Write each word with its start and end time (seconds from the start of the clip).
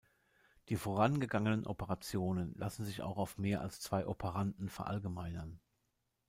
Die 0.69 0.77
vorangegangenen 0.77 1.67
Operationen 1.67 2.55
lassen 2.55 2.85
sich 2.85 3.03
auch 3.03 3.17
auf 3.17 3.37
mehr 3.37 3.61
als 3.61 3.79
zwei 3.81 4.07
Operanden 4.07 4.67
verallgemeinern. 4.67 5.59